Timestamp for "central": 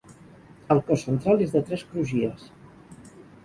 1.09-1.45